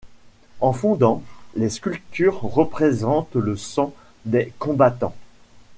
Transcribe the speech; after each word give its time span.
En 0.61 0.73
fondant, 0.73 1.21
les 1.55 1.69
sculptures 1.69 2.41
représentent 2.41 3.35
le 3.35 3.55
sang 3.55 3.93
des 4.25 4.51
combattants. 4.57 5.13